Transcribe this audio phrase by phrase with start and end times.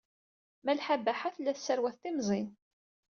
[0.65, 2.49] Malḥa Baḥa tella tesserwat timẓin.